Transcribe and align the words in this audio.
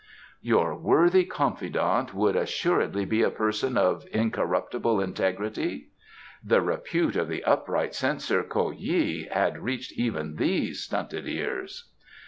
"Your 0.41 0.75
worthy 0.75 1.25
confidant 1.25 2.11
would 2.15 2.35
assuredly 2.35 3.05
be 3.05 3.21
a 3.21 3.29
person 3.29 3.77
of 3.77 4.03
incorruptible 4.11 4.99
integrity?" 4.99 5.89
"The 6.43 6.59
repute 6.59 7.15
of 7.15 7.27
the 7.27 7.43
upright 7.43 7.93
Censor 7.93 8.41
K'o 8.43 8.71
yih 8.75 9.27
had 9.31 9.59
reached 9.59 9.91
even 9.91 10.37
these 10.37 10.81
stunted 10.81 11.27
ears." 11.29 11.91